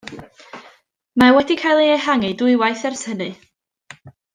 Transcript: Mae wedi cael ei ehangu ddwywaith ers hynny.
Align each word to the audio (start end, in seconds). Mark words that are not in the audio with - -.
Mae 1.23 1.35
wedi 1.37 1.59
cael 1.65 1.83
ei 1.85 1.93
ehangu 1.99 2.35
ddwywaith 2.41 2.85
ers 2.91 3.07
hynny. 3.13 3.33